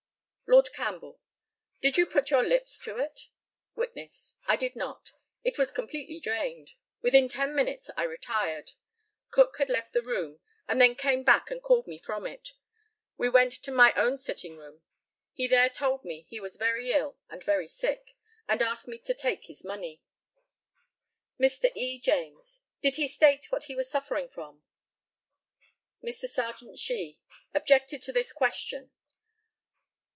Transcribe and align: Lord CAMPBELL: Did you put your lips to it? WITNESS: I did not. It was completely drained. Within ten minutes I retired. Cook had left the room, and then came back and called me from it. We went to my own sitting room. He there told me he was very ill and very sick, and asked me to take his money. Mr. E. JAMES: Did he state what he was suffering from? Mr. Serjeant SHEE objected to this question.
Lord 0.57 0.73
CAMPBELL: 0.73 1.17
Did 1.79 1.95
you 1.97 2.05
put 2.05 2.29
your 2.29 2.43
lips 2.43 2.77
to 2.81 2.97
it? 2.97 3.29
WITNESS: 3.75 4.35
I 4.47 4.57
did 4.57 4.75
not. 4.75 5.13
It 5.45 5.57
was 5.57 5.71
completely 5.71 6.19
drained. 6.19 6.73
Within 7.01 7.29
ten 7.29 7.55
minutes 7.55 7.89
I 7.95 8.03
retired. 8.03 8.71
Cook 9.29 9.57
had 9.59 9.69
left 9.69 9.93
the 9.93 10.01
room, 10.01 10.41
and 10.67 10.81
then 10.81 10.95
came 10.95 11.23
back 11.23 11.49
and 11.51 11.63
called 11.63 11.87
me 11.87 11.97
from 11.97 12.27
it. 12.27 12.51
We 13.15 13.29
went 13.29 13.53
to 13.63 13.71
my 13.71 13.93
own 13.93 14.17
sitting 14.17 14.57
room. 14.57 14.81
He 15.31 15.47
there 15.47 15.69
told 15.69 16.03
me 16.03 16.23
he 16.23 16.41
was 16.41 16.57
very 16.57 16.91
ill 16.91 17.17
and 17.29 17.41
very 17.41 17.67
sick, 17.69 18.13
and 18.45 18.61
asked 18.61 18.89
me 18.89 18.97
to 18.97 19.13
take 19.13 19.45
his 19.45 19.63
money. 19.63 20.01
Mr. 21.39 21.71
E. 21.77 21.97
JAMES: 21.97 22.63
Did 22.81 22.97
he 22.97 23.07
state 23.07 23.49
what 23.53 23.63
he 23.63 23.75
was 23.75 23.89
suffering 23.89 24.27
from? 24.27 24.65
Mr. 26.03 26.27
Serjeant 26.27 26.77
SHEE 26.77 27.21
objected 27.53 28.01
to 28.01 28.11
this 28.11 28.33
question. 28.33 28.91